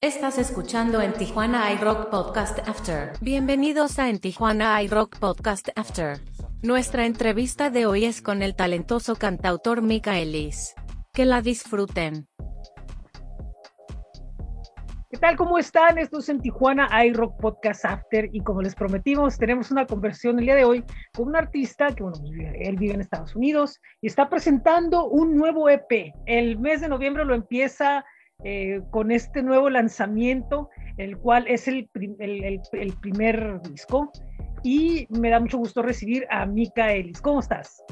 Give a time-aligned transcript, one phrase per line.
[0.00, 3.14] Estás escuchando en Tijuana iRock Podcast After.
[3.20, 6.20] Bienvenidos a En Tijuana iRock Podcast After.
[6.62, 10.76] Nuestra entrevista de hoy es con el talentoso cantautor Mika Ellis.
[11.12, 12.28] Que la disfruten.
[15.10, 15.36] ¿Qué tal?
[15.36, 15.98] ¿Cómo están?
[15.98, 20.44] Esto es en Tijuana iRock Podcast After y como les prometimos, tenemos una conversión el
[20.44, 20.84] día de hoy
[21.16, 25.34] con un artista que, bueno, pues, él vive en Estados Unidos y está presentando un
[25.34, 26.12] nuevo EP.
[26.26, 28.04] El mes de noviembre lo empieza
[28.44, 34.12] eh, con este nuevo lanzamiento, el cual es el, el, el, primer disco
[34.62, 37.20] y me da mucho gusto recibir a Mika Ellis.
[37.20, 37.82] ¿Cómo estás?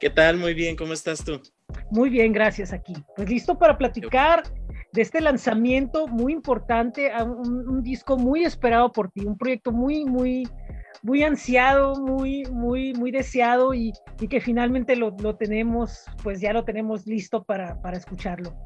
[0.00, 0.38] ¿Qué tal?
[0.38, 1.42] Muy bien, ¿cómo estás tú?
[1.90, 2.94] Muy bien, gracias aquí.
[3.14, 4.42] Pues listo para platicar
[4.92, 10.06] de este lanzamiento muy importante, un, un, disco muy esperado por ti, un proyecto muy,
[10.06, 10.48] muy,
[11.02, 16.54] muy ansiado, muy, muy, muy deseado y, y que finalmente lo, lo, tenemos, pues ya
[16.54, 18.56] lo tenemos listo para, para escucharlo.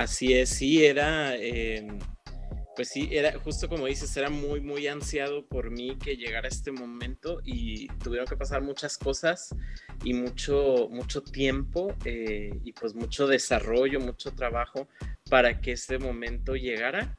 [0.00, 1.86] Así es, sí, era, eh,
[2.74, 6.72] pues sí, era justo como dices, era muy, muy ansiado por mí que llegara este
[6.72, 9.54] momento y tuvieron que pasar muchas cosas
[10.02, 14.88] y mucho, mucho tiempo eh, y pues mucho desarrollo, mucho trabajo
[15.28, 17.18] para que este momento llegara.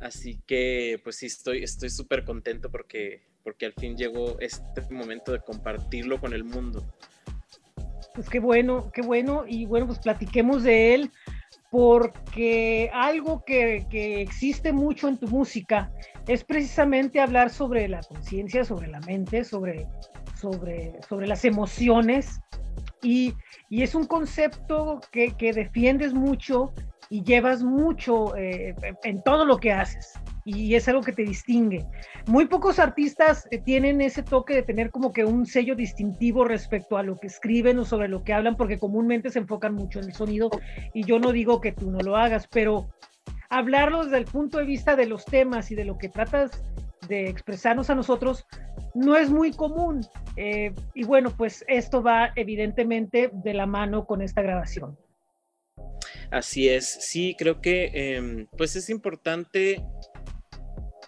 [0.00, 5.30] Así que pues sí, estoy estoy súper contento porque, porque al fin llegó este momento
[5.30, 6.84] de compartirlo con el mundo.
[8.16, 9.44] Pues qué bueno, qué bueno.
[9.46, 11.12] Y bueno, pues platiquemos de él
[11.76, 15.92] porque algo que, que, existe mucho en tu música
[16.26, 19.86] es precisamente hablar sobre la conciencia, sobre la mente, sobre,
[20.40, 22.40] sobre, sobre las emociones.
[23.02, 23.34] Y,
[23.68, 26.72] y es un concepto que, que, defiendes mucho
[27.10, 30.14] y llevas mucho eh, en todo lo que haces
[30.46, 31.84] y es algo que te distingue.
[32.28, 36.96] Muy pocos artistas eh, tienen ese toque de tener como que un sello distintivo respecto
[36.96, 40.06] a lo que escriben o sobre lo que hablan, porque comúnmente se enfocan mucho en
[40.06, 40.48] el sonido
[40.94, 42.88] y yo no digo que tú no lo hagas, pero
[43.50, 46.62] hablarlo desde el punto de vista de los temas y de lo que tratas
[47.08, 48.46] de expresarnos a nosotros
[48.94, 50.06] no es muy común.
[50.36, 54.96] Eh, y bueno, pues esto va evidentemente de la mano con esta grabación.
[56.30, 59.84] Así es, sí, creo que eh, pues es importante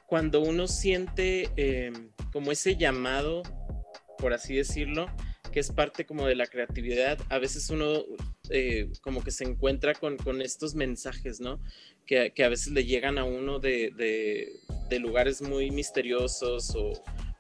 [0.09, 1.93] cuando uno siente eh,
[2.33, 3.43] como ese llamado,
[4.17, 5.07] por así decirlo,
[5.53, 8.05] que es parte como de la creatividad, a veces uno
[8.49, 11.61] eh, como que se encuentra con, con estos mensajes, ¿no?
[12.07, 13.93] Que, a veces le llegan a uno de,
[14.89, 16.93] de, lugares muy misteriosos o,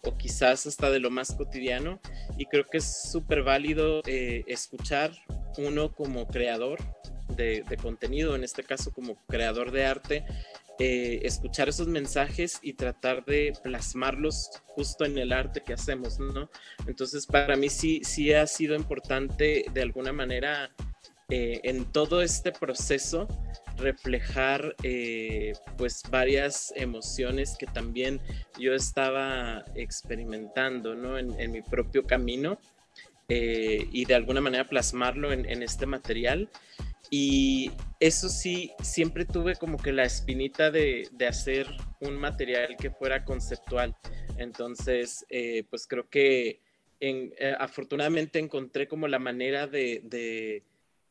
[0.03, 2.01] o, quizás hasta de lo más cotidiano.
[2.37, 5.13] Y creo que es súper válido eh, escuchar
[5.57, 6.79] uno como creador
[7.35, 10.25] de, contenido, en este caso como creador de arte,
[10.81, 16.49] eh, escuchar esos mensajes y tratar de plasmarlos justo en el arte que hacemos, ¿no?
[16.87, 20.71] Entonces, para mí sí, sí ha sido importante de alguna manera
[21.31, 23.27] eh, en todo este proceso
[23.77, 28.21] reflejar eh, pues varias emociones que también
[28.57, 31.19] yo estaba experimentando, ¿no?
[31.19, 32.61] En, mi propio camino
[33.29, 36.49] y de alguna manera plasmarlo en este material.
[37.11, 37.71] Y
[38.01, 41.67] eso sí, siempre tuve como que la espinita de, de hacer
[42.01, 43.97] un material que fuera conceptual.
[44.37, 46.61] Entonces, eh, pues creo que
[47.01, 50.65] eh, afortunadamente encontré como la manera de, de,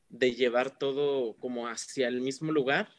[0.10, 2.90] de, llevar todo como hacia el mismo lugar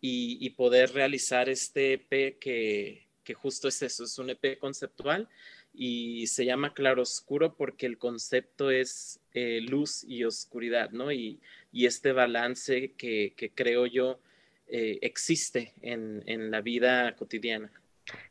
[0.00, 5.28] y, y poder realizar este EP que, que, justo es eso, es un EP conceptual
[5.74, 11.10] y se llama Claroscuro porque el concepto es eh, luz y oscuridad, ¿no?
[11.10, 11.40] Y,
[11.72, 14.20] y este balance que, que creo yo
[14.68, 17.70] eh, existe en, en, la vida cotidiana.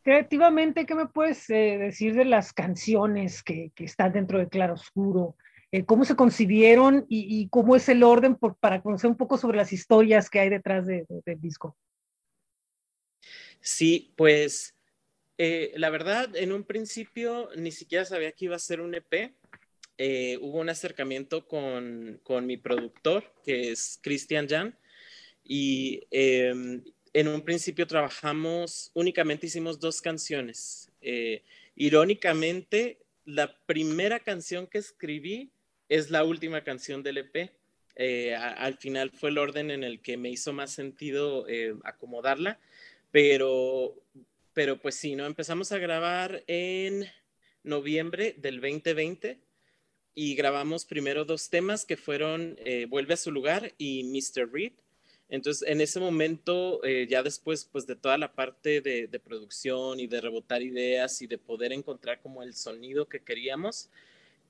[0.02, 5.36] Creativamente, ¿qué me puedes eh, decir de las canciones que, que, están dentro de Claroscuro?
[5.72, 9.38] Eh, ¿Cómo se concibieron y, y, cómo es el orden por, para conocer un poco
[9.38, 11.78] sobre las historias que hay detrás de, de, del disco?
[13.60, 14.73] Sí, pues
[15.46, 19.34] eh, la verdad, en un principio ni siquiera sabía que iba a ser un EP.
[19.98, 24.78] Eh, hubo un acercamiento con, con, mi productor, que es Christian Jan,
[25.44, 26.82] y eh,
[27.14, 30.90] en un principio trabajamos, únicamente hicimos dos canciones.
[31.02, 31.44] Eh,
[31.76, 35.52] irónicamente, la primera canción que escribí
[35.90, 37.52] es la última canción del EP.
[37.98, 41.46] Eh, a, al final fue el orden en el que me hizo más sentido
[41.84, 42.62] acomodarla,
[43.12, 43.94] pero
[44.54, 45.26] pero pues sí, ¿no?
[45.26, 47.06] Empezamos a grabar en
[47.64, 49.40] noviembre del 2020
[50.16, 54.52] y grabamos primero dos temas que fueron eh, Vuelve a su lugar y Mr.
[54.52, 54.74] Reed.
[55.30, 60.00] Entonces, en ese momento, eh, ya después, pues de toda la parte de, de, producción
[60.00, 63.90] y de rebotar ideas y de poder encontrar como el sonido que queríamos,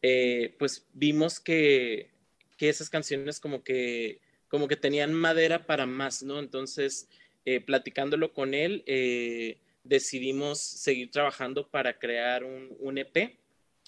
[0.01, 2.09] eh, pues vimos que,
[2.57, 6.39] que esas canciones como que, como que tenían madera para más, ¿no?
[6.39, 7.07] Entonces,
[7.45, 13.37] eh, platicándolo con él, eh, decidimos seguir trabajando para crear un, un, EP.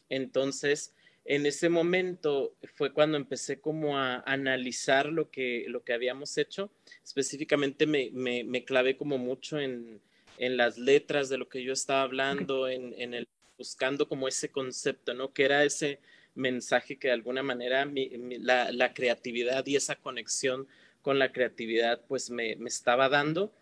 [0.09, 0.93] Entonces,
[1.23, 6.69] en ese momento fue cuando empecé como a analizar lo que, lo que habíamos hecho.
[7.03, 10.01] Específicamente me, me, me clavé como mucho en,
[10.37, 13.27] en, las letras de lo que yo estaba hablando, en, en, el
[13.57, 15.33] buscando como ese concepto, ¿no?
[15.33, 15.99] Que era ese
[16.35, 20.67] mensaje que de alguna manera mi, mi, la, la, creatividad y esa conexión
[21.01, 23.53] con la creatividad pues me, me estaba dando.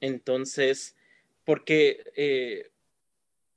[0.00, 0.96] Entonces,
[1.44, 2.70] porque eh,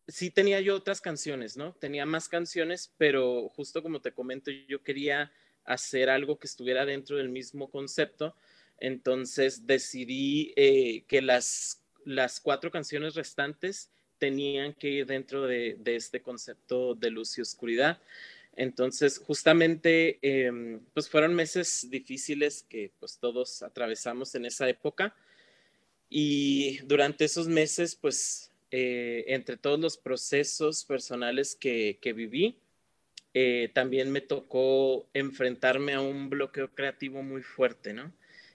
[0.08, 1.74] sí tenía yo otras canciones, ¿no?
[1.74, 5.32] Tenía más canciones, pero justo como te comento, yo quería
[5.66, 8.36] hacer algo que estuviera dentro del mismo concepto.
[8.78, 16.22] Entonces decidí eh, que las, las cuatro canciones restantes tenían que ir dentro de, este
[16.22, 18.02] concepto de luz y oscuridad.
[18.56, 25.14] Entonces, justamente, eh, pues fueron meses difíciles que pues todos atravesamos en esa época.
[26.10, 32.57] Y durante esos meses, pues, eh, entre todos los procesos personales que, viví,
[33.34, 38.13] eh, también me tocó enfrentarme a un bloqueo creativo muy fuerte, ¿no?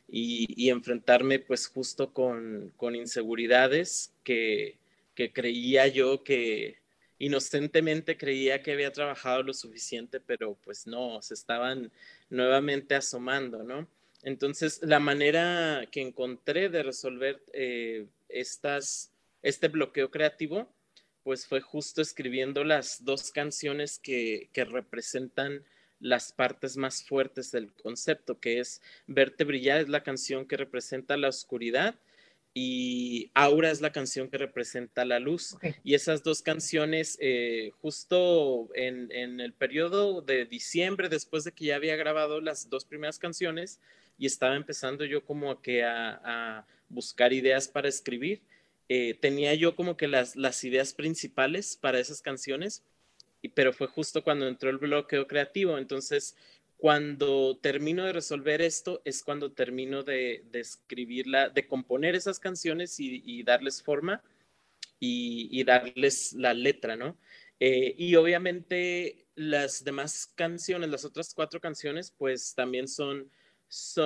[0.09, 4.79] Y, y enfrentarme pues justo con, con inseguridades que,
[5.15, 6.81] que creía yo que,
[7.21, 11.93] inocentemente creía que había trabajado lo suficiente, pero pues no, se estaban
[12.31, 13.87] nuevamente asomando, ¿no?
[14.23, 19.13] Entonces, la manera que encontré de resolver eh, estas,
[19.43, 20.69] este bloqueo creativo,
[21.23, 25.65] pues fue justo escribiendo las dos canciones que, que representan
[26.01, 31.17] las partes más fuertes del concepto, que es Verte brillar, es la canción que representa
[31.17, 31.99] la oscuridad
[32.53, 35.55] y Aura es la canción que representa la luz.
[35.55, 35.75] Okay.
[35.85, 41.67] Y esas dos canciones, eh, justo en, en, el periodo de diciembre, después de que
[41.67, 43.79] ya había grabado las dos primeras canciones
[44.21, 48.43] y estaba empezando yo como a, que a, buscar ideas para escribir,
[48.89, 52.85] eh, tenía yo como que las, ideas principales para esas canciones,
[53.41, 55.79] y, pero fue justo cuando entró el bloqueo creativo.
[55.79, 56.37] Entonces,
[56.77, 63.43] cuando termino de resolver esto es cuando termino de, escribirla, de componer esas canciones y,
[63.43, 64.23] darles forma
[64.99, 67.17] y, y, darles la letra, ¿no?
[67.59, 73.31] Eh, y obviamente las demás canciones, las otras cuatro canciones, pues también son,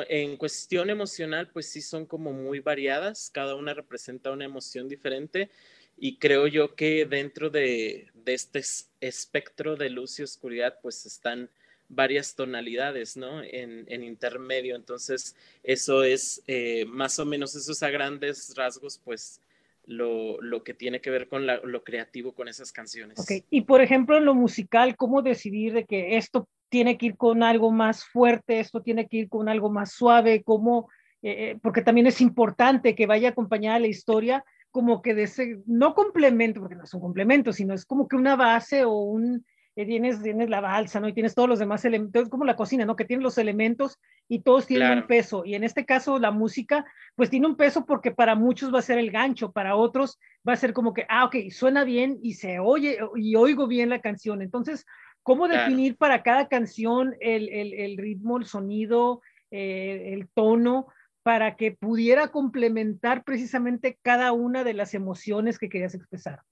[0.09, 5.51] en cuestión emocional, pues sí son como muy variadas, cada una representa una emoción diferente
[5.97, 8.63] y creo yo que dentro de, de este
[9.01, 11.49] espectro de luz y oscuridad, pues están
[11.89, 13.43] varias tonalidades, ¿no?
[13.43, 14.75] En, en intermedio.
[14.75, 19.41] Entonces, eso es eh, más o menos, esos a grandes rasgos, pues,
[19.87, 23.19] lo, lo que tiene que ver con la, lo creativo con esas canciones.
[23.19, 27.17] Ok, y por ejemplo, en lo musical, ¿cómo decidir de que esto tiene que ir
[27.17, 30.43] con algo más fuerte, esto tiene que ir con algo más suave?
[30.43, 30.89] ¿Cómo?
[31.23, 35.63] Eh, eh porque también es importante que vaya acompañada la historia como que de ese,
[35.67, 39.45] no complemento, porque no es un complemento, sino es como que una base o un,
[39.77, 41.07] tienes, tienes la balsa, ¿no?
[41.07, 42.97] Y tienes todos los demás elementos, como la cocina, ¿no?
[42.97, 45.01] Que tiene los elementos y todos tienen claro.
[45.03, 45.45] un peso.
[45.45, 46.85] Y en este caso, la música,
[47.15, 50.55] pues tiene un peso porque para muchos va a ser el gancho, para otros va
[50.55, 54.01] a ser como que, ah, ok, suena bien y se oye y oigo bien la
[54.01, 54.43] canción.
[54.43, 54.87] Entonces,
[55.25, 55.63] ¿cómo claro.
[55.63, 60.87] definir para cada canción el, el, el ritmo, el sonido, eh, el tono?
[61.25, 66.43] para que pudiera complementar precisamente cada una de las emociones que querías expresar.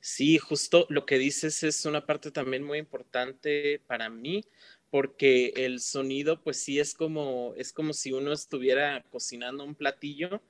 [0.00, 4.44] Sí, justo lo que dices es una parte también muy importante para mí,
[4.90, 10.40] porque el sonido, pues sí es como, es como si uno estuviera cocinando un platillo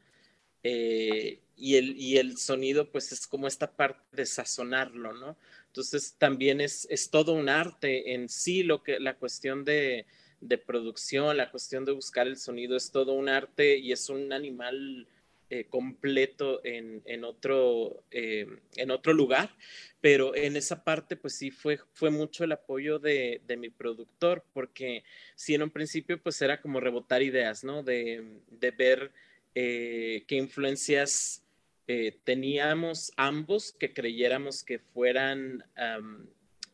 [0.63, 5.39] eh, y, el, y el sonido, pues es como esta parte de sazonarlo, ¿no?
[5.73, 10.05] Entonces también es, es todo un arte en sí, lo que, la cuestión de,
[10.43, 14.35] de producción, la cuestión de buscar el sonido es todo un arte y es un
[14.35, 15.09] animal
[15.49, 19.57] eh, completo en, en otro, eh, en otro lugar,
[20.03, 24.45] pero en esa parte pues sí fue, fue mucho el apoyo de, de, mi productor,
[24.53, 25.05] porque
[25.37, 27.83] sí en un principio pues era como rebotar ideas, ¿no?
[27.83, 29.11] De, de ver
[29.55, 31.42] eh, qué influencias
[31.87, 35.65] eh, teníamos ambos que creyéramos que fueran,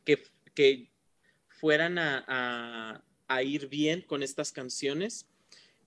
[0.05, 0.23] que,
[0.55, 0.91] que
[1.49, 5.27] fueran a, a ir bien con estas canciones.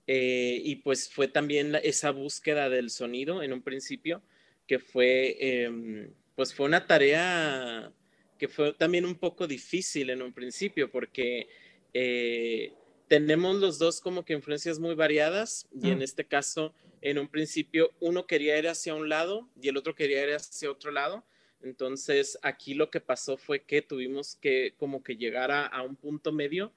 [0.06, 4.22] Eh, y pues fue también esa búsqueda del sonido en un principio,
[4.66, 7.92] que fue, eh, pues fue una tarea
[8.38, 11.46] que fue también un poco difícil en un principio, porque
[11.94, 12.72] eh,
[13.12, 15.92] tenemos los dos como que influencias muy variadas, y mm.
[15.92, 19.94] en este caso, en un principio, uno quería ir hacia un lado y el otro
[19.94, 21.22] quería ir hacia otro lado.
[21.62, 25.94] Entonces, aquí lo que pasó fue que tuvimos que como que llegar a, a un
[25.94, 26.72] punto medio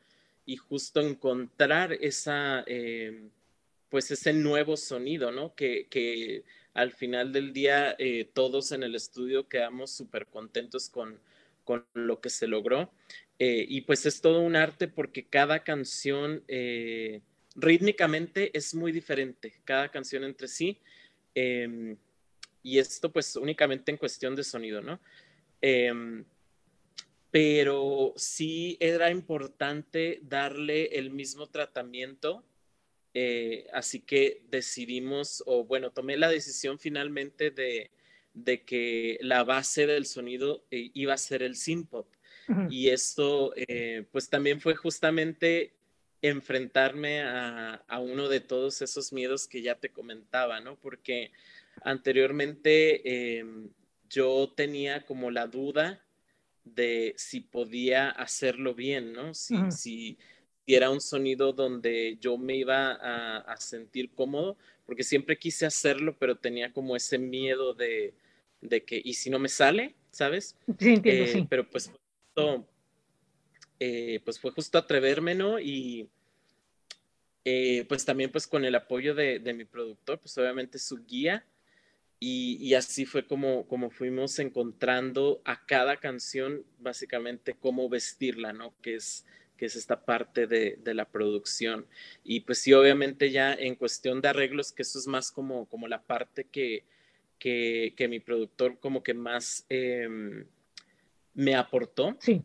[0.45, 3.29] y justo encontrar esa, eh,
[3.87, 5.55] pues ese nuevo sonido, ¿no?
[5.55, 11.17] Que, que al final del día eh, todos en el estudio quedamos súper contentos con,
[11.63, 12.91] con, lo que se logró.
[13.37, 17.21] Eh, y pues es todo un arte porque cada canción eh,
[17.55, 20.79] rítmicamente es muy diferente, cada canción entre sí.
[21.33, 21.97] Em,
[22.63, 24.99] y esto pues únicamente en cuestión de sonido, ¿no?
[25.61, 26.25] Em,
[27.29, 32.45] pero sí era importante darle el mismo tratamiento
[33.17, 37.89] eh, así que decidimos, o bueno, tomé la decisión finalmente de,
[38.65, 42.07] que la base del sonido iba a ser el synth pop.
[42.69, 45.73] Y esto, eh, pues también fue justamente
[46.21, 50.75] enfrentarme a, uno de todos esos miedos que ya te comentaba, ¿no?
[50.75, 51.31] Porque
[51.83, 53.69] anteriormente em,
[54.09, 56.03] yo tenía como la duda
[56.63, 59.33] de si podía hacerlo bien, ¿no?
[59.33, 60.17] Si, si
[60.65, 66.15] y era un sonido donde yo me iba a, sentir cómodo, porque siempre quise hacerlo,
[66.17, 68.13] pero tenía como ese miedo de,
[68.85, 69.95] que, ¿y si no me sale?
[70.09, 70.57] ¿Sabes?
[70.79, 71.47] Sí, entiendo, eh, sí.
[71.49, 71.91] Pero pues,
[73.79, 75.59] eh, pues fue justo atreverme, ¿no?
[75.59, 76.09] Y
[77.43, 81.45] eh, pues también pues con el apoyo de, mi productor, pues obviamente su guía,
[82.19, 88.73] y, así fue como, como fuimos encontrando a cada canción, básicamente, cómo vestirla, ¿no?
[88.81, 89.25] Que es
[89.57, 91.85] que es esta parte de, la producción.
[92.23, 95.87] Y pues sí, obviamente ya en cuestión de arreglos, que eso es más como, como
[95.87, 96.85] la parte que,
[97.39, 100.45] que, mi productor como que más em,
[101.35, 102.17] me aportó.
[102.19, 102.41] Sí.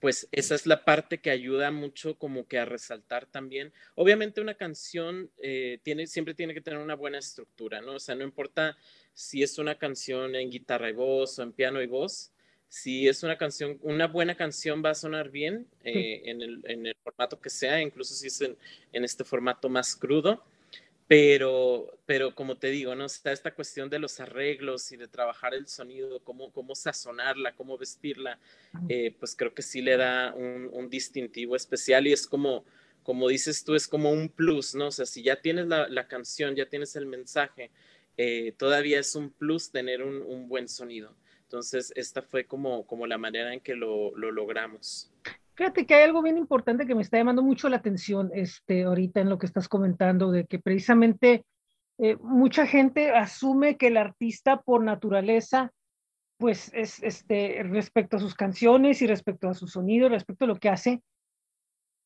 [0.00, 3.72] Pues esa es la parte que ayuda mucho como que a resaltar también.
[3.94, 7.94] Obviamente una canción eh, tiene, siempre tiene que tener una buena estructura, ¿no?
[7.94, 8.76] O sea, no importa
[9.12, 12.32] si es una canción en guitarra y voz o en piano y voz,
[12.74, 17.40] si es una canción, una buena canción va a sonar bien eh, en, el, formato
[17.40, 18.56] que sea, incluso si es en,
[18.92, 20.42] este formato más crudo,
[21.06, 23.06] pero, pero como te digo, ¿no?
[23.06, 27.76] Está esta cuestión de los arreglos y de trabajar el sonido, cómo, cómo sazonarla, cómo
[27.76, 28.38] vestirla,
[28.88, 32.64] eh, pues creo que sí le da un, distintivo especial y es como,
[33.02, 34.88] como dices tú, es como un plus, ¿no?
[34.88, 37.70] O sea, si ya tienes la, canción, ya tienes el mensaje,
[38.16, 41.14] eh, todavía es un plus tener un buen sonido.
[41.54, 45.08] Entonces, esta fue como, como la manera en que lo, logramos.
[45.56, 49.20] Fíjate que hay algo bien importante que me está llamando mucho la atención este, ahorita
[49.20, 51.44] en lo que estás comentando, de que precisamente
[51.98, 55.70] eh, mucha gente asume que el artista por naturaleza,
[56.38, 60.56] pues es este, respecto a sus canciones y respecto a su sonido, respecto a lo
[60.56, 61.00] que hace,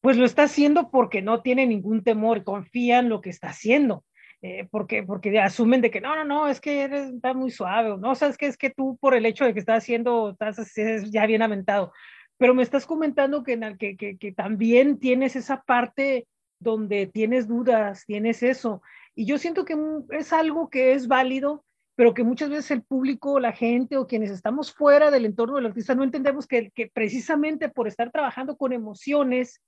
[0.03, 4.05] pues lo está haciendo porque no tiene ningún temor, confía en lo que está haciendo.
[4.41, 7.97] Eh, porque, porque asumen de que no, no, no, es que eres, está muy suave,
[7.99, 11.27] no, sabes que es que tú por el hecho de que estás haciendo, estás ya
[11.27, 11.93] bien aventado,
[12.39, 16.27] pero me estás comentando que, que, que, que también tienes esa parte
[16.59, 18.83] donde tienes dudas, tienes eso,
[19.15, 19.77] y yo siento que
[20.11, 21.65] es algo que es válido,
[21.97, 25.67] pero que muchas veces el público, la gente o quienes estamos fuera del entorno del
[25.67, 29.61] artista no entendemos que, que precisamente por estar trabajando con emociones,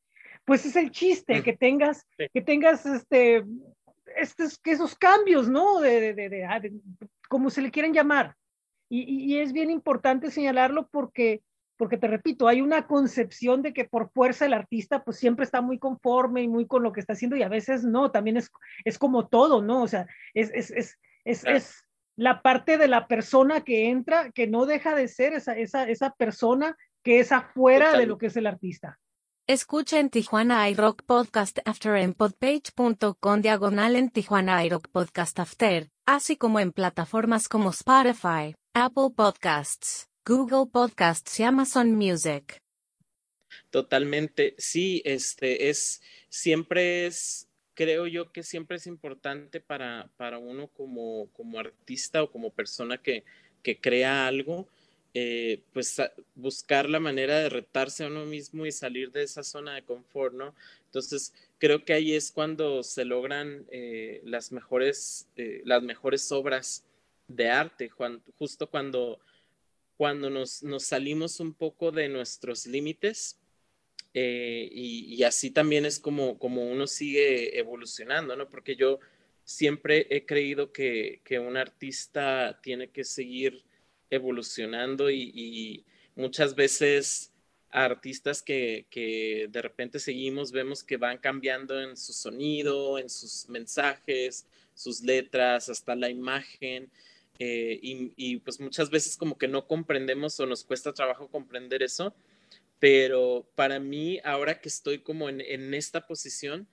[0.45, 3.45] pues es el chiste, que tengas, que tengas este,
[4.17, 5.81] estos, que esos cambios, ¿no?
[5.81, 6.63] De, de, de, ah,
[7.29, 8.37] como se le quieren llamar.
[8.89, 11.43] Y, y, es bien importante señalarlo porque,
[11.81, 15.63] porque te repito, hay una concepción de que por fuerza el artista pues siempre está
[15.63, 18.51] muy conforme y muy con lo que está haciendo y a veces no, también es,
[18.85, 19.83] es como todo, ¿no?
[19.83, 24.47] O sea, es, es, es, es, es la parte de la persona que entra que
[24.47, 28.37] no deja de ser esa, esa, esa persona que es afuera de lo que es
[28.37, 28.99] el artista.
[29.47, 36.37] Escucha en Tijuana iRock Podcast After en podpage.com diagonal en Tijuana iRock Podcast After, así
[36.37, 42.61] como en plataformas como Spotify, Apple Podcasts, Google Podcasts y Amazon Music.
[43.71, 50.69] Totalmente, sí, este es, siempre es, creo yo que siempre es importante para, para uno
[50.69, 53.25] como, como artista o como persona que,
[53.63, 54.69] que crea algo,
[55.15, 56.01] eh, pues
[56.35, 60.35] buscar la manera de retarse a uno mismo y salir de esa zona de confort,
[60.35, 60.55] ¿no?
[60.85, 66.85] Entonces, creo que ahí es cuando se logran eh, las, mejores, eh, las mejores obras
[67.27, 67.91] de arte,
[68.39, 69.19] justo cuando,
[70.01, 73.39] cuando nos, nos, salimos un poco de nuestros límites
[74.15, 78.49] y, y, así también es como, como uno sigue evolucionando, ¿no?
[78.49, 78.99] Porque yo
[79.45, 83.63] siempre he creído que, que un artista tiene que seguir
[84.09, 85.85] evolucionando y,
[86.17, 87.35] muchas veces
[87.69, 88.87] artistas que,
[89.51, 95.69] de repente seguimos, vemos que van cambiando en su sonido, en sus mensajes, sus letras,
[95.69, 96.91] hasta la imagen.
[97.43, 102.15] Eh, y, pues muchas veces como que no comprendemos o nos cuesta trabajo comprender eso,
[102.79, 106.69] pero para mí ahora que estoy como en, esta posición,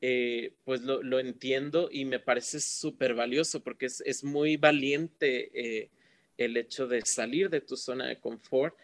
[0.00, 5.90] eh, pues lo, entiendo y me parece súper valioso porque es, muy valiente eh,
[6.38, 8.74] el hecho de salir de tu zona de confort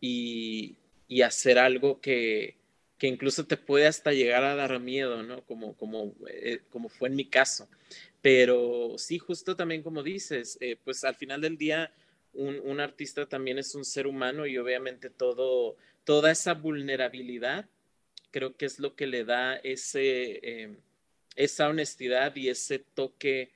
[0.00, 0.76] y,
[1.24, 2.56] hacer algo que,
[3.00, 5.44] incluso te puede hasta llegar a dar miedo, ¿no?
[5.46, 6.14] Como, como,
[6.68, 7.68] como fue en mi caso.
[8.22, 11.92] Pero sí, justo también como dices, pues al final del día
[12.32, 17.68] un, un, artista también es un ser humano y obviamente todo, toda esa vulnerabilidad
[18.30, 20.76] creo que es lo que le da ese, em,
[21.36, 23.50] esa honestidad y ese toque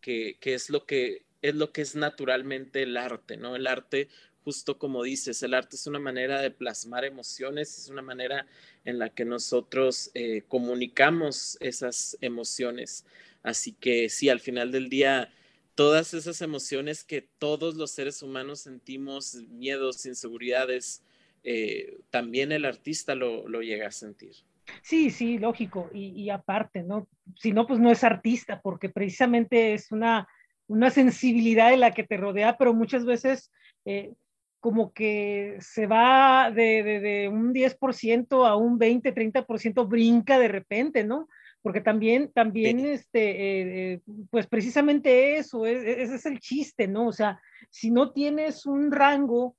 [0.00, 3.56] que, es lo que es lo que es naturalmente el arte, ¿no?
[3.56, 4.08] El arte,
[4.44, 8.46] justo como dices, el arte es una manera de plasmar emociones, es una manera
[8.84, 13.04] en la que nosotros eh, comunicamos esas emociones.
[13.44, 15.30] Así que sí, al final del día,
[15.74, 21.04] todas esas emociones que todos los seres humanos sentimos, miedos, inseguridades,
[21.44, 24.34] eh, también el artista lo, llega a sentir.
[24.82, 25.90] Sí, sí, lógico.
[25.92, 27.06] Y, aparte, ¿no?
[27.38, 30.26] Si no, pues no es artista, porque precisamente es una,
[30.66, 33.52] una sensibilidad de la que te rodea, pero muchas veces
[33.84, 34.14] eh,
[34.58, 41.04] como que se va de, de, un 10% a un 20, 30%, brinca de repente,
[41.04, 41.28] ¿no?
[41.64, 47.08] Porque también, también, este, eh, pues precisamente eso, ese es el chiste, ¿no?
[47.08, 47.40] O sea,
[47.70, 49.56] si no tienes un rango,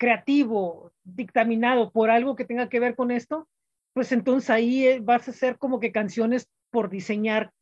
[0.00, 3.48] creativo dictaminado por algo que tenga que ver con esto,
[3.92, 7.52] pues entonces ahí eh, vas a hacer como que canciones por diseñar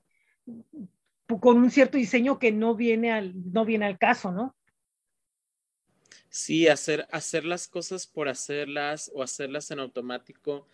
[1.40, 4.56] con un cierto diseño que no viene al, no viene al caso, ¿no?
[6.30, 10.68] Sí, hacer, hacer las cosas por hacerlas o hacerlas en automático,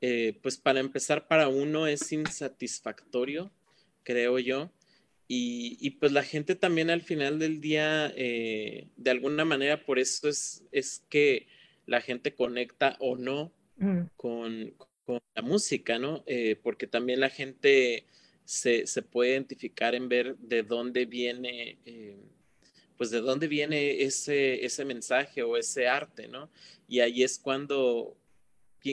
[0.00, 3.50] eh, pues para empezar para uno es insatisfactorio,
[4.04, 4.70] creo yo.
[5.30, 10.26] Y, pues la gente también al final del día, eh, de alguna manera, por eso
[10.26, 11.46] es, es que
[11.84, 14.00] la gente conecta o no mm.
[14.16, 14.74] con,
[15.34, 16.22] la música, ¿no?
[16.26, 18.06] Eh, porque también la gente
[18.44, 21.78] se, puede identificar en ver de dónde viene,
[22.96, 26.50] pues de dónde viene ese, ese mensaje o ese arte, ¿no?
[26.86, 28.16] Y ahí es cuando,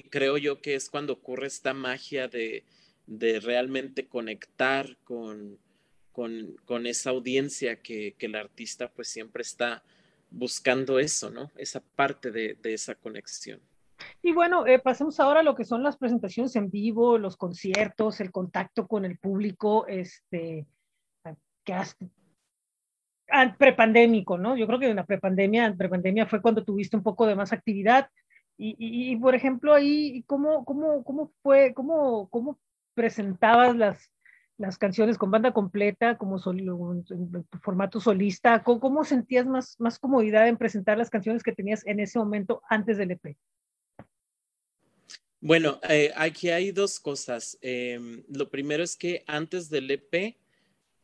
[0.10, 2.64] creo yo que es cuando ocurre esta magia de,
[3.08, 5.60] de realmente conectar con
[6.16, 9.84] con, esa audiencia que, el artista pues siempre está
[10.32, 11.52] buscando eso, ¿no?
[11.58, 13.60] Esa parte de, esa conexión.
[14.22, 18.22] Y bueno, eh, pasemos ahora a lo que son las presentaciones en vivo, los conciertos,
[18.22, 20.66] el contacto con el público, este,
[21.66, 21.76] que
[23.58, 24.56] prepandémico, ¿no?
[24.56, 28.08] Yo creo que en la prepandemia, prepandemia fue cuando tuviste un poco de más actividad.
[28.58, 32.58] Y, por ejemplo, ahí, ¿cómo, cómo, cómo fue, cómo, cómo
[32.94, 34.12] presentabas las,
[34.58, 38.64] las canciones con banda completa, como en formato solista?
[38.64, 42.98] ¿Cómo, sentías más, más comodidad en presentar las canciones que tenías en ese momento antes
[42.98, 43.36] del EP?
[45.42, 47.58] Bueno, eh, aquí hay dos cosas.
[47.62, 50.38] Em, lo primero es que antes del EP,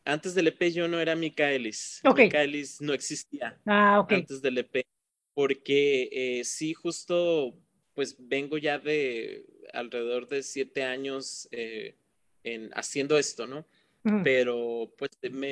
[0.05, 2.01] antes del EP yo no era Micaelis.
[2.15, 4.85] Micaelis no existía ah, antes del EP,
[5.33, 7.53] porque eh, sí, justo,
[7.93, 11.95] pues vengo ya de alrededor de siete años eh,
[12.43, 13.65] en haciendo esto, ¿no?
[14.23, 15.51] Pero pues me,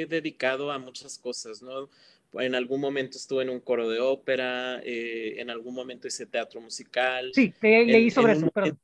[0.00, 1.88] he dedicado a muchas cosas, ¿no?
[2.32, 6.60] En algún momento estuve en un coro de ópera, eh, en algún momento hice teatro
[6.60, 7.30] musical.
[7.32, 8.78] Sí, leí sobre eso, perdón.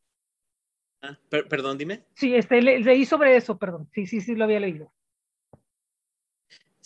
[1.03, 2.05] Ah, perdón, dime.
[2.15, 3.89] Sí, este, leí sobre eso, perdón.
[3.93, 4.93] Sí, sí, sí, lo había leído.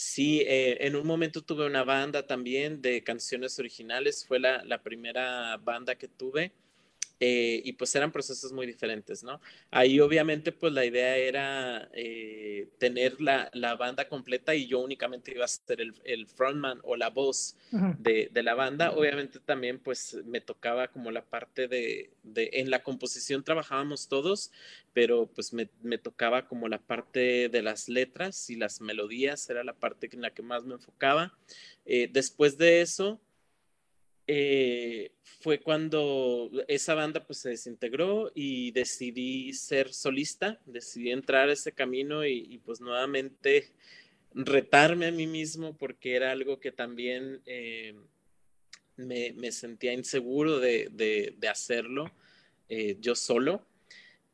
[0.01, 4.81] Sí, eh, en un momento tuve una banda también de canciones originales, fue la, la
[4.81, 6.53] primera banda que tuve.
[7.21, 9.41] Eh, y pues eran procesos muy diferentes, ¿no?
[9.73, 15.33] Ahí obviamente pues la idea era eh, tener la, la, banda completa y yo únicamente
[15.33, 18.93] iba a ser el, el frontman o la voz de, de, la banda.
[18.93, 24.53] Obviamente también pues me tocaba como la parte de, de en la composición trabajábamos todos,
[24.93, 29.65] pero pues me, me, tocaba como la parte de las letras y las melodías, era
[29.65, 31.37] la parte en la que más me enfocaba.
[31.85, 33.21] Eh, después de eso,
[34.31, 41.55] eh, fue cuando esa banda pues se desintegró y decidí ser solista, decidí entrar a
[41.55, 43.73] ese camino y, pues nuevamente
[44.35, 47.95] retarme a mí mismo porque era algo que también eh,
[48.97, 52.13] me, sentía inseguro de, hacerlo
[52.69, 53.67] eh, yo solo.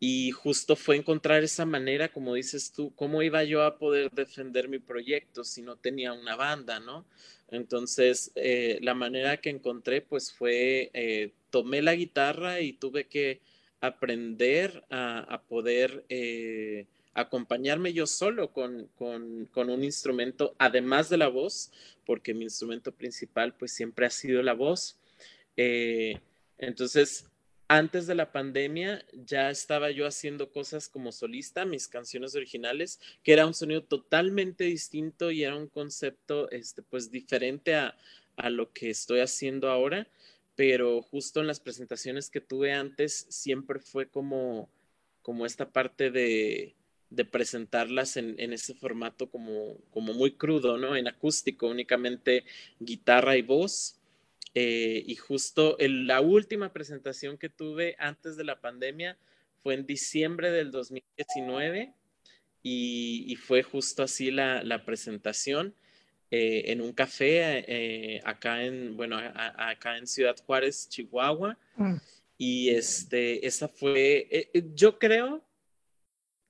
[0.01, 4.69] Y justo fue encontrar esa manera, como dices tú, cómo iba yo a poder defender
[4.69, 7.07] mi proyecto si no tenía una banda, ¿no?
[7.49, 13.41] Entonces, eh, la manera que encontré, pues fue, eh, tomé la guitarra y tuve que
[13.81, 21.71] aprender a, poder eh, acompañarme yo solo con, un instrumento, además de la voz,
[22.07, 24.99] porque mi instrumento principal, pues siempre ha sido la voz.
[26.59, 27.27] entonces,
[27.69, 33.33] antes de la pandemia ya estaba yo haciendo cosas como solista, mis canciones originales, que
[33.33, 37.97] era un sonido totalmente distinto y era un concepto este, pues diferente a,
[38.37, 40.07] a lo que estoy haciendo ahora,
[40.57, 44.69] pero justo en las presentaciones que tuve antes siempre fue como,
[45.23, 46.75] como esta parte de,
[47.11, 50.97] de presentarlas en, en, ese formato como, como muy crudo, ¿no?
[50.97, 52.45] En acústico, únicamente
[52.79, 53.97] guitarra y voz.
[54.55, 59.19] Eh, y justo la última presentación que tuve antes de la pandemia
[59.63, 61.93] fue en diciembre del 2019
[62.63, 65.75] y, y fue justo así la, la presentación
[66.31, 71.59] eh, en un café eh, acá en, bueno, a, acá en Ciudad Juárez, Chihuahua.
[71.77, 71.97] Mm.
[72.39, 75.45] Y este, esa fue, yo creo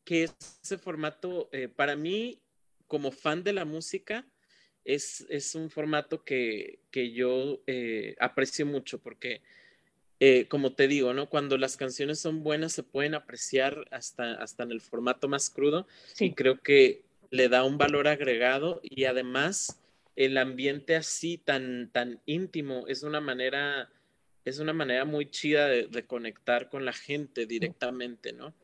[0.05, 0.31] que
[0.62, 2.40] ese formato, para mí,
[2.87, 4.27] como fan de la música,
[4.85, 9.42] es, un formato que, yo eh, aprecio mucho porque,
[10.20, 11.29] eh, como te digo, ¿no?
[11.29, 15.87] Cuando las canciones son buenas se pueden apreciar hasta, hasta en el formato más crudo
[16.18, 19.81] y creo que le da un valor agregado y además
[20.16, 23.90] el ambiente así tan, tan íntimo es una manera,
[24.44, 28.55] es una manera muy chida de, conectar con la gente directamente, ¿no?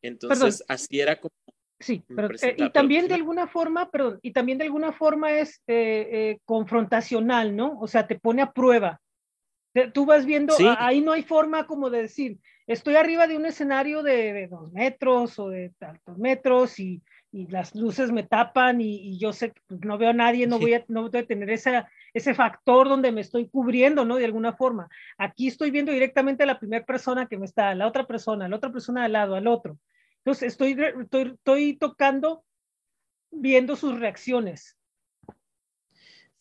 [0.00, 1.34] Entonces, así era como
[1.80, 5.62] Sí, pero, eh, y también de alguna forma, pero y también de alguna forma es
[5.66, 7.78] eh, eh, confrontacional, ¿no?
[7.80, 9.00] O sea, te pone a prueba.
[9.92, 14.04] Tú vas viendo, ahí no hay forma como de decir, estoy arriba de un escenario
[14.04, 19.18] de, dos metros o de tantos metros y, y las luces me tapan y, y
[19.18, 21.50] yo sé que pues, no veo a nadie, no voy a, no voy a tener
[21.50, 24.14] esa, ese factor donde me estoy cubriendo, ¿no?
[24.14, 24.88] De alguna forma.
[25.18, 28.44] Aquí estoy viendo directamente a la primera persona que me está, a la otra persona,
[28.44, 29.76] a la otra persona al lado, al otro.
[30.24, 32.44] Entonces, estoy, estoy, tocando,
[33.30, 34.78] viendo sus reacciones.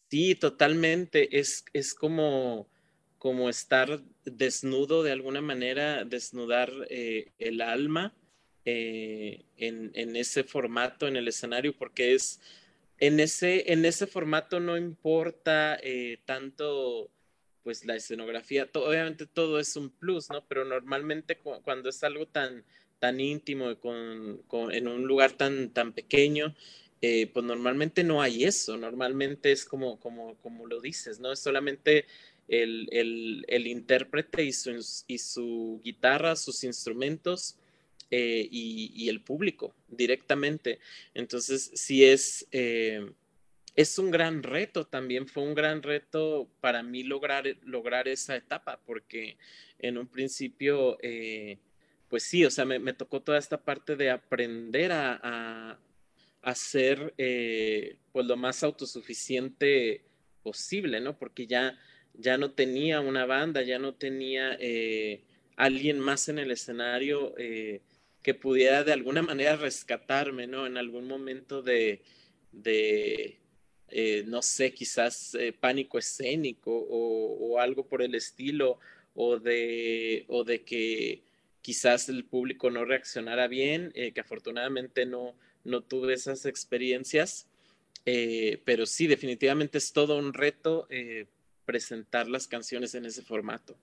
[0.09, 1.37] Sí, totalmente.
[1.37, 2.69] Es, es como,
[3.17, 8.13] como estar desnudo de alguna manera, desnudar eh, el alma
[8.63, 12.39] eh, en, en, ese formato, en el escenario, porque es
[12.99, 17.11] en ese, en ese formato no importa eh, tanto
[17.63, 20.45] pues la escenografía, obviamente todo es un plus, ¿no?
[20.47, 22.63] Pero normalmente cuando es algo tan,
[23.03, 26.55] tan íntimo, con, en un lugar tan, tan pequeño,
[27.01, 31.33] eh, pues normalmente no hay eso, normalmente es como, como, como lo dices, ¿no?
[31.33, 32.05] Es solamente
[32.47, 34.71] el, el, el intérprete y su,
[35.05, 37.57] y su, guitarra, sus instrumentos
[38.09, 40.79] eh, y, y, el público directamente.
[41.13, 43.05] Entonces, sí es, eh,
[43.75, 48.79] es un gran reto también, fue un gran reto para mí lograr, lograr esa etapa,
[48.85, 49.35] porque
[49.77, 50.97] en un principio
[52.13, 55.79] pues sí, o sea, me, tocó toda esta parte de aprender a,
[56.43, 60.03] a, ser eh, pues lo más autosuficiente
[60.43, 61.17] posible, ¿no?
[61.17, 61.75] Porque ya,
[62.13, 65.23] ya no tenía una banda, ya no tenía eh,
[65.55, 67.81] alguien más en el escenario eh,
[68.21, 70.67] que pudiera de alguna manera rescatarme, ¿no?
[70.67, 72.03] En algún momento de,
[72.51, 73.39] de
[74.27, 78.77] no sé, quizás pánico escénico o, o, algo por el estilo,
[79.15, 81.32] o de, o de que
[81.63, 87.47] quizás el público no reaccionara bien, eh, que afortunadamente no, no tuve esas experiencias,
[88.05, 91.25] eh, pero sí, definitivamente es todo un reto eh,
[91.65, 93.77] presentar las canciones en ese formato.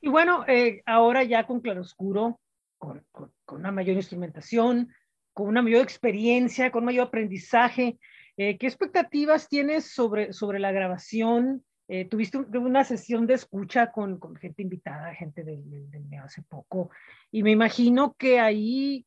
[0.00, 0.44] Y bueno,
[0.86, 2.40] ahora ya con Claroscuro,
[2.78, 4.92] con, con, con, una mayor instrumentación,
[5.34, 7.98] con una mayor experiencia, con mayor aprendizaje,
[8.36, 11.64] ¿qué expectativas tienes sobre, sobre la grabación?
[11.86, 16.90] Eh, tuviste una sesión de escucha con, con gente invitada, gente del, del, hace poco,
[17.30, 19.06] y me imagino que ahí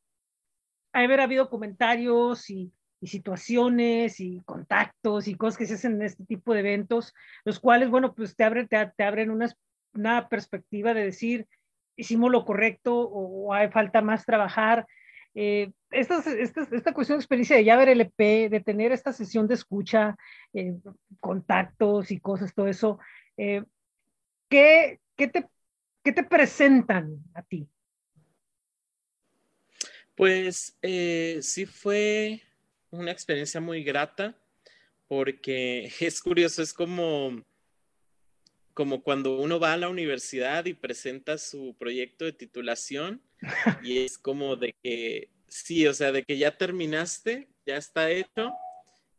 [0.92, 6.02] ha haber habido comentarios y, y, situaciones y contactos y cosas que se hacen en
[6.02, 7.14] este tipo de eventos,
[7.44, 9.52] los cuales, bueno, pues te, abre, te, te abren una,
[9.94, 11.48] una, perspectiva de decir,
[11.96, 14.86] hicimos lo correcto o, o hay falta más trabajar.
[15.34, 16.22] Eh, esta,
[16.72, 20.16] esta, cuestión de experiencia de ya ver el EP, de tener esta sesión de escucha,
[20.52, 20.74] eh,
[21.20, 22.98] contactos y cosas, todo eso,
[23.36, 23.64] eh,
[24.48, 25.48] ¿qué, qué, te,
[26.02, 27.68] ¿qué, te, presentan a ti?
[30.14, 32.42] Pues eh, sí fue
[32.90, 34.36] una experiencia muy grata
[35.06, 37.42] porque es curioso, es como,
[38.74, 43.22] como cuando uno va a la universidad y presenta su proyecto de titulación
[43.82, 48.52] y es como de que, sí, o sea, de que ya terminaste, ya está hecho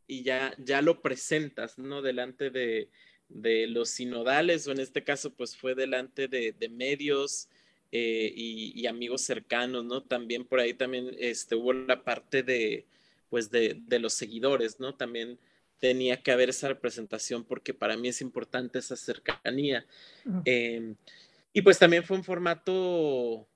[0.08, 2.02] y ya, ya lo presentas, ¿no?
[2.02, 2.90] Delante de,
[3.30, 7.48] de los sinodales, o en este caso, pues fue delante de, de medios
[7.92, 10.04] eh, y, y, amigos cercanos, ¿no?
[10.04, 12.86] También por ahí también este, hubo la parte de,
[13.30, 14.96] pues, de, de los seguidores, ¿no?
[14.96, 15.38] También
[15.80, 19.86] tenía que haber esa representación porque para mí es importante esa cercanía.
[20.26, 20.42] Uh -huh.
[20.46, 20.96] eh,
[21.54, 23.48] Y pues también fue un formato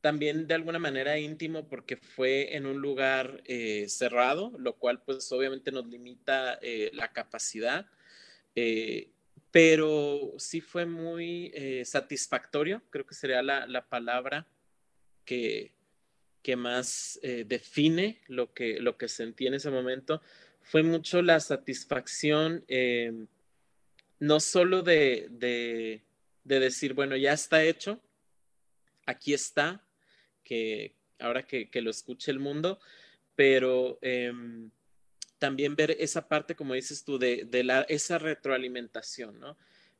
[0.00, 5.30] también de alguna manera íntimo porque fue en un lugar eh, cerrado, lo cual pues
[5.32, 7.86] obviamente nos limita eh, la capacidad,
[8.54, 9.10] eh,
[9.50, 11.52] pero sí fue muy
[11.84, 14.46] satisfactorio, creo que sería la, la palabra
[15.24, 15.72] que,
[16.40, 20.22] que más define lo que, lo que sentí en ese momento,
[20.62, 22.64] fue mucho la satisfacción,
[24.20, 26.04] no solo de, de,
[26.44, 28.00] de decir, bueno, ya está hecho,
[29.04, 29.82] aquí está,
[31.18, 32.80] ahora que, lo escuche el mundo,
[33.34, 34.70] pero em,
[35.38, 37.48] también ver esa parte, como dices tú, de,
[37.88, 39.40] esa retroalimentación.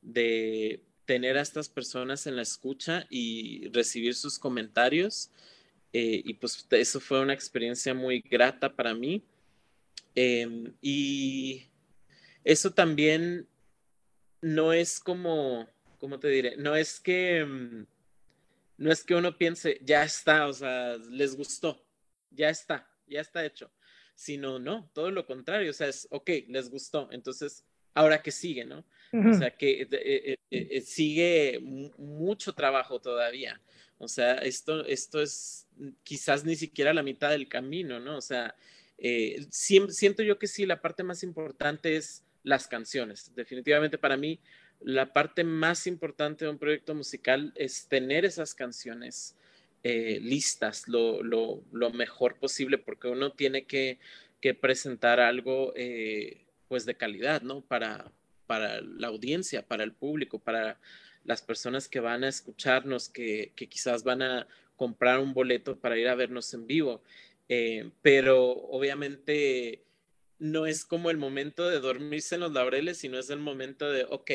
[0.03, 5.31] De tener a estas personas en la escucha y recibir sus comentarios.
[5.93, 9.23] Eh, y pues eso fue una experiencia muy grata para mí.
[10.15, 11.67] Em, y
[12.45, 13.47] eso también
[14.41, 16.57] no es como, ¿cómo te diré?
[16.57, 17.87] No es que em,
[18.81, 21.87] no es que uno piense, ya está, o sea, les gustó,
[22.31, 23.71] ya está, ya está hecho,
[24.15, 27.63] sino no, todo lo contrario, o sea, es, ok, les gustó, entonces,
[27.93, 28.87] ahora que sigue, ¿no?
[29.13, 31.59] O sea, que eh, eh, eh, sigue
[31.99, 33.61] mucho trabajo todavía.
[33.99, 35.67] O sea, esto, esto es
[36.05, 38.17] quizás ni siquiera la mitad del camino, ¿no?
[38.17, 38.55] O sea,
[39.51, 43.33] siento yo que sí, la parte más importante es las canciones.
[43.35, 44.41] Definitivamente para mí,
[44.81, 49.37] la parte más importante de un proyecto musical es tener esas canciones
[49.83, 51.63] eh, listas lo,
[51.93, 53.99] mejor posible, porque uno tiene que,
[54.61, 57.61] presentar algo eh, pues de calidad, ¿no?
[57.61, 58.11] Para,
[58.47, 60.79] para la audiencia, para el público, para
[61.25, 66.09] las personas que van a escucharnos, que, quizás van a comprar un boleto para ir
[66.09, 67.03] a vernos en vivo.
[67.49, 69.85] Eh, pero obviamente
[70.39, 74.05] no es como el momento de dormirse en los laureles, sino es el momento de,
[74.09, 74.31] ok,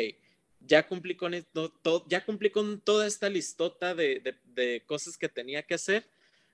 [0.68, 1.74] ya cumplí con esto,
[2.08, 6.10] ya cumplí con toda esta listota de, de, cosas que tenía que hacer.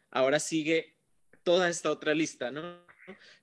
[0.10, 0.96] Ahora sigue
[1.44, 2.86] toda esta otra lista, ¿no?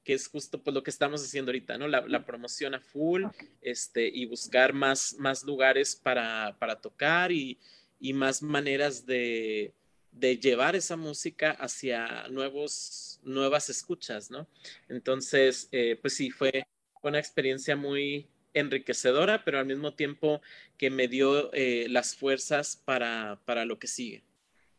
[0.05, 1.89] Que es justo pues lo que estamos haciendo ahorita, ¿no?
[1.89, 3.25] La, la promoción a full,
[3.61, 7.59] este, y buscar más, más lugares para, para tocar y,
[7.99, 9.75] y más maneras de,
[10.13, 14.47] de, llevar esa música hacia nuevos, nuevas escuchas, ¿no?
[14.89, 16.65] Entonces, eh, pues sí, fue
[17.03, 18.29] una experiencia muy,
[18.59, 20.41] enriquecedora, pero al mismo tiempo
[20.77, 24.23] que me dio eh, las fuerzas para, para, lo que sigue.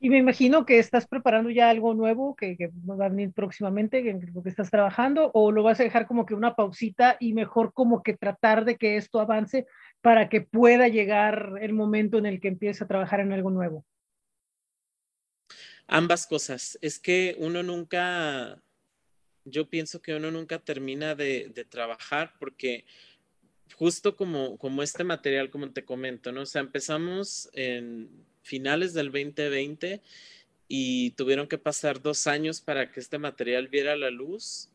[0.02, 3.98] Y me imagino que estás preparando ya algo nuevo que, que va a venir próximamente,
[4.10, 7.34] en lo que estás trabajando, o lo vas a dejar como que una pausita y
[7.34, 9.65] mejor como que tratar de que esto avance
[10.02, 13.86] para que pueda llegar el momento en el que empiece a trabajar en algo nuevo.
[15.92, 16.78] Ambas cosas.
[16.82, 18.62] Es que uno nunca,
[19.44, 22.86] yo pienso que uno nunca termina de, de trabajar porque
[23.80, 26.42] justo como, como este material, como te comento, ¿no?
[26.42, 28.10] O sea, empezamos en
[28.42, 30.02] finales del 2020
[30.68, 34.68] y tuvieron que pasar dos años para que este material viera la luz.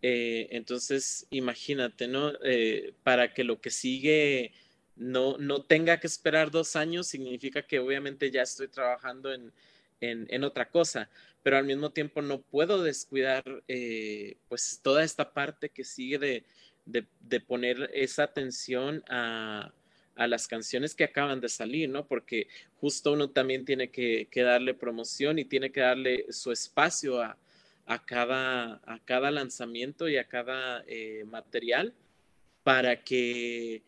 [0.00, 2.34] Eh, entonces, imagínate, ¿no?
[2.44, 4.52] Eh, para que lo que sigue
[4.94, 9.52] no, no tenga que esperar dos años, significa que obviamente ya estoy trabajando en,
[10.00, 11.10] en, otra cosa,
[11.42, 16.44] pero al mismo tiempo no puedo descuidar eh, pues toda esta parte que sigue de,
[16.86, 19.72] de, poner esa atención a,
[20.16, 22.06] las canciones que acaban de salir, ¿no?
[22.06, 22.48] Porque
[22.80, 27.36] justo uno también tiene que, darle promoción y tiene que darle su espacio a,
[28.06, 31.92] cada, a cada lanzamiento y a cada eh, material
[32.62, 33.82] para que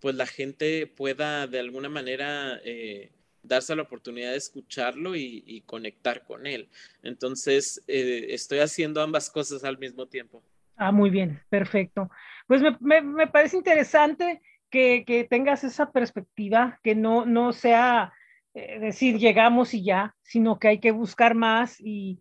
[0.00, 3.10] pues la gente pueda de alguna manera eh,
[3.42, 6.68] darse la oportunidad de escucharlo y, conectar con él.
[7.02, 10.42] Entonces, eh, estoy haciendo ambas cosas al mismo tiempo.
[10.76, 12.10] Ah, muy bien, perfecto.
[12.46, 18.12] Pues me, parece interesante que, tengas esa perspectiva, que no, no sea
[18.54, 22.20] eh, decir llegamos y ya, sino que hay que buscar más y,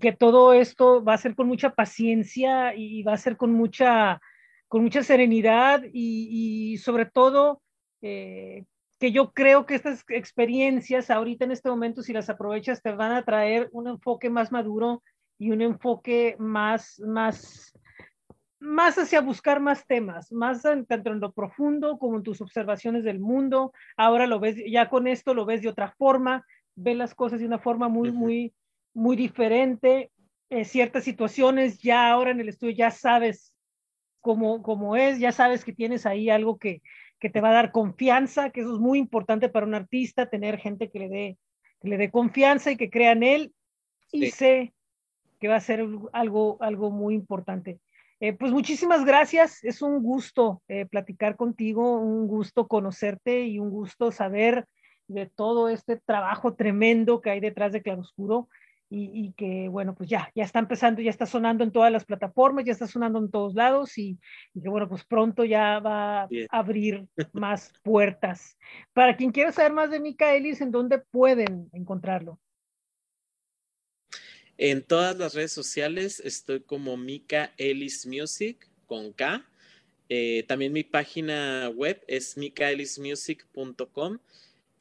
[0.00, 4.20] que todo esto va a ser con mucha paciencia y va a ser con mucha,
[4.68, 7.60] con mucha serenidad y, sobre todo
[8.00, 8.64] eh,
[8.98, 13.12] que yo creo que estas experiencias ahorita en este momento, si las aprovechas, te van
[13.12, 15.02] a traer un enfoque más maduro
[15.38, 17.78] y un enfoque más, más,
[18.64, 23.20] más hacia buscar más temas, más tanto en lo profundo como en tus observaciones del
[23.20, 23.72] mundo.
[23.96, 27.46] Ahora lo ves, ya con esto lo ves de otra forma, ves las cosas de
[27.46, 28.54] una forma muy, muy,
[28.94, 30.10] muy diferente.
[30.50, 33.54] En ciertas situaciones, ya ahora en el estudio ya sabes
[34.20, 36.82] cómo, cómo es, ya sabes que tienes ahí algo que,
[37.18, 40.58] que te va a dar confianza, que eso es muy importante para un artista, tener
[40.58, 41.38] gente que le dé,
[41.80, 43.54] que le dé confianza y que crea en él.
[44.12, 44.72] Y sé
[45.40, 47.80] que va a ser algo, algo muy importante.
[48.20, 53.70] Eh, pues muchísimas gracias, es un gusto eh, platicar contigo, un gusto conocerte y un
[53.70, 54.66] gusto saber
[55.08, 58.48] de todo este trabajo tremendo que hay detrás de Claroscuro
[58.88, 62.04] y, y, que, bueno, pues ya, ya está empezando, ya está sonando en todas las
[62.04, 64.20] plataformas, ya está sonando en todos lados y,
[64.54, 68.56] y que, bueno, pues pronto ya va a abrir más puertas.
[68.92, 72.38] Para quien quiera saber más de Micaelis, ¿en dónde pueden encontrarlo?
[74.56, 79.44] En todas las redes sociales estoy como Mika Ellis Music con K.
[80.08, 84.18] Eh, también mi página web es mikaelismusic.com.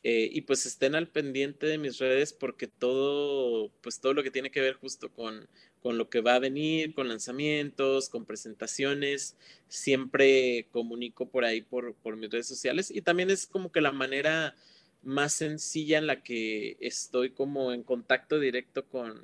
[0.06, 4.32] Eh, y pues estén al pendiente de mis redes porque todo, pues todo lo que
[4.32, 5.48] tiene que ver justo con,
[5.82, 9.38] con lo que va a venir, con lanzamientos, con presentaciones,
[9.70, 13.94] siempre comunico por ahí por, por mis redes sociales y también es como que la
[13.94, 14.56] manera
[15.04, 19.24] más sencilla en la que estoy como en contacto directo con,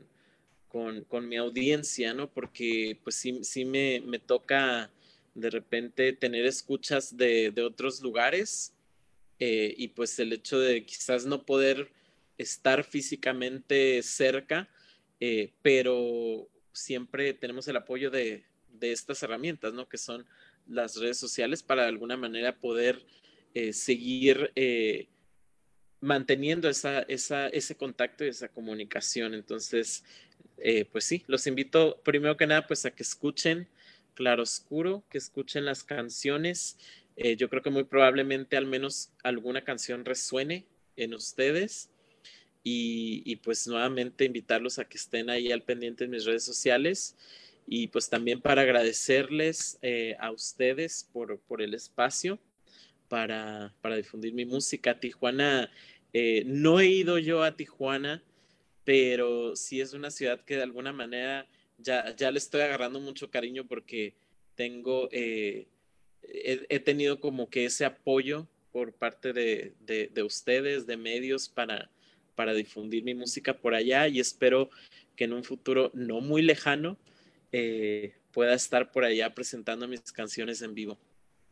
[0.69, 2.31] con, con mi audiencia, ¿no?
[2.31, 4.89] Porque pues sí, sí me, me toca
[5.33, 8.73] de repente tener escuchas de, de otros lugares
[9.39, 11.91] eh, y pues el hecho de quizás no poder
[12.37, 14.69] estar físicamente cerca,
[15.19, 19.89] eh, pero siempre tenemos el apoyo de, de, estas herramientas, ¿no?
[19.89, 20.25] Que son
[20.67, 23.05] las redes sociales para de alguna manera poder
[23.53, 24.51] eh, seguir
[26.01, 29.33] manteniendo esa, ese contacto y esa comunicación.
[29.33, 30.03] Entonces,
[30.91, 33.67] pues sí, los invito primero que nada pues a que escuchen
[34.15, 36.77] Claroscuro, que escuchen las canciones
[37.21, 41.89] eh, yo creo que muy probablemente al menos alguna canción resuene en ustedes.
[42.63, 47.15] Y, pues nuevamente invitarlos a que estén ahí al pendiente en mis redes sociales
[47.65, 52.37] y pues también para agradecerles eh, a ustedes por, por el espacio
[53.09, 54.99] para, para, difundir mi música.
[54.99, 55.69] Tijuana,
[56.13, 58.23] eh, no he ido yo a Tijuana,
[58.85, 63.29] pero sí es una ciudad que de alguna manera ya, ya le estoy agarrando mucho
[63.29, 64.13] cariño porque
[64.55, 65.09] tengo
[66.33, 71.89] he, tenido como que ese apoyo por parte de, de, ustedes, de medios, para,
[72.35, 74.69] para difundir mi música por allá y espero
[75.15, 76.97] que en un futuro no muy lejano
[77.51, 80.99] eh, pueda estar por allá presentando mis canciones en vivo.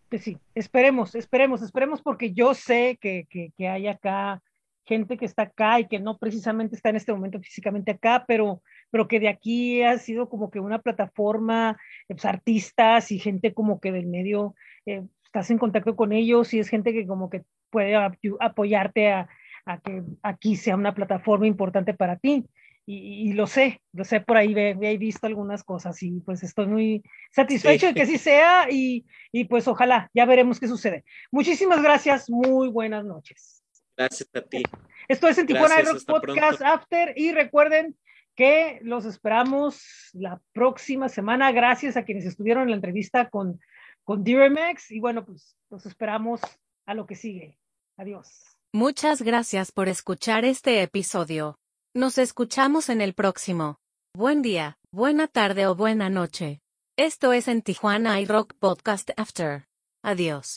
[0.09, 4.41] Pues sí, esperemos, esperemos, esperemos porque yo sé que, que, que, hay acá
[4.85, 8.61] gente que está acá y que no precisamente está en este momento físicamente acá, pero,
[8.89, 13.81] pero que de aquí ha sido como que una plataforma, pues, artistas y gente como
[13.81, 17.43] que del medio, eh, estás en contacto con ellos y es gente que como que
[17.69, 17.95] puede
[18.39, 19.27] apoyarte a,
[19.65, 22.45] a que aquí sea una plataforma importante para ti.
[22.89, 26.41] Y, y, lo sé, lo sé por ahí, he, he, visto algunas cosas y pues
[26.41, 27.87] estoy muy satisfecho sí.
[27.87, 31.03] de que así sea y, y, pues ojalá, ya veremos qué sucede.
[31.29, 33.61] Muchísimas gracias, muy buenas noches.
[33.97, 34.63] Gracias a ti.
[35.09, 36.65] Esto es en Tijuana Rock Podcast pronto.
[36.65, 37.97] After y recuerden
[38.35, 39.81] que los esperamos
[40.13, 41.51] la próxima semana.
[41.51, 43.59] Gracias a quienes estuvieron en la entrevista con,
[44.03, 46.39] con Diremex y bueno, pues los esperamos
[46.85, 47.57] a lo que sigue.
[47.97, 48.43] Adiós.
[48.71, 51.57] Muchas gracias por escuchar este episodio.
[51.95, 53.77] Nos escuchamos en el próximo.
[54.13, 56.59] Buen día, buena tarde o buena noche.
[56.97, 59.65] Esto es en Tijuana iRock Podcast After.
[60.03, 60.55] Adiós.